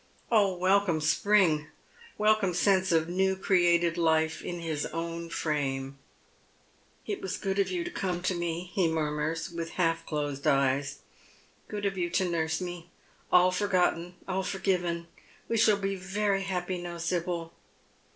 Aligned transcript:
Oh, 0.31 0.55
welcome 0.57 0.99
spring— 0.99 1.67
welcome 2.17 2.55
sense 2.55 2.91
of 2.91 3.07
new 3.07 3.35
created 3.35 3.99
life 3.99 4.41
in 4.43 4.59
his 4.59 4.87
own 4.87 5.29
frame! 5.29 5.99
"^t 7.07 7.21
was 7.21 7.37
good 7.37 7.59
of 7.59 7.69
you 7.69 7.83
to 7.83 7.91
come 7.91 8.23
to 8.23 8.33
me," 8.33 8.71
he 8.73 8.87
munnurs, 8.87 9.53
with 9.55 9.73
half 9.77 10.03
closed 10.07 10.47
eyes," 10.47 11.01
good 11.67 11.85
of 11.85 11.99
you 11.99 12.09
to 12.09 12.27
nurse 12.27 12.59
me. 12.59 12.89
All 13.31 13.51
forgotten, 13.51 14.15
all 14.27 14.41
for 14.41 14.57
given. 14.57 15.05
We 15.47 15.55
shall 15.57 15.77
be 15.77 15.95
very 15.95 16.41
happy 16.41 16.79
now, 16.81 16.97
Sibyl." 16.97 17.53